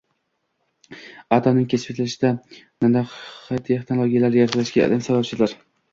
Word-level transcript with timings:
Atomning 1.35 1.67
kashf 1.73 1.91
etilishiga, 1.93 2.31
nanotexnologiyalar 2.85 4.39
yaratilishiga 4.39 4.89
ilm 4.89 5.05
sababchidir 5.11 5.55